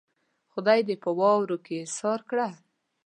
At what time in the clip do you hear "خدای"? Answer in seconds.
0.51-0.79